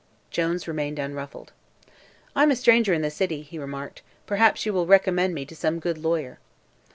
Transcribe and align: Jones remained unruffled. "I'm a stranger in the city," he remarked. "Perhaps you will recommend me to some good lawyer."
Jones 0.31 0.67
remained 0.67 0.97
unruffled. 0.97 1.51
"I'm 2.35 2.49
a 2.49 2.55
stranger 2.55 2.91
in 2.91 3.03
the 3.03 3.11
city," 3.11 3.43
he 3.43 3.59
remarked. 3.59 4.01
"Perhaps 4.25 4.65
you 4.65 4.73
will 4.73 4.87
recommend 4.87 5.35
me 5.35 5.45
to 5.45 5.55
some 5.55 5.77
good 5.77 5.99
lawyer." 5.99 6.39